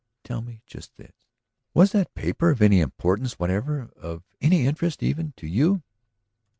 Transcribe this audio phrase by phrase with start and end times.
[0.23, 1.13] Tell me just this:
[1.75, 5.83] Was that paper of any importance whatever, of any interest even, to you?"